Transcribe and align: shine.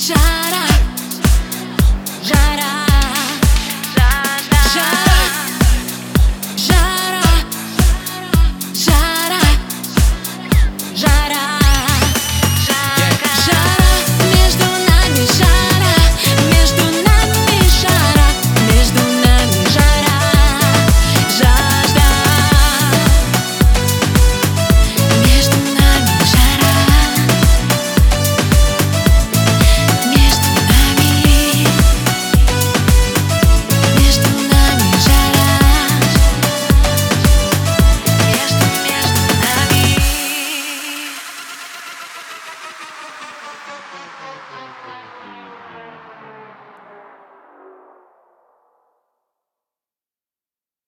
shine. 0.00 0.39